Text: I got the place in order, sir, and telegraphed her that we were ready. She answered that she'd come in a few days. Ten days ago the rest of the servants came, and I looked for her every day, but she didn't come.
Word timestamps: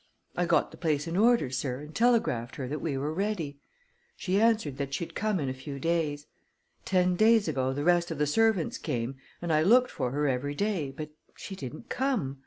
I 0.35 0.47
got 0.47 0.71
the 0.71 0.77
place 0.77 1.05
in 1.07 1.15
order, 1.15 1.51
sir, 1.51 1.79
and 1.81 1.93
telegraphed 1.93 2.55
her 2.55 2.67
that 2.67 2.81
we 2.81 2.97
were 2.97 3.13
ready. 3.13 3.59
She 4.15 4.41
answered 4.41 4.77
that 4.77 4.95
she'd 4.95 5.13
come 5.13 5.39
in 5.39 5.47
a 5.47 5.53
few 5.53 5.77
days. 5.79 6.25
Ten 6.85 7.15
days 7.15 7.47
ago 7.47 7.71
the 7.71 7.83
rest 7.83 8.09
of 8.09 8.17
the 8.17 8.25
servants 8.25 8.79
came, 8.79 9.17
and 9.43 9.53
I 9.53 9.61
looked 9.61 9.91
for 9.91 10.09
her 10.09 10.27
every 10.27 10.55
day, 10.55 10.89
but 10.89 11.11
she 11.35 11.55
didn't 11.55 11.89
come. 11.89 12.39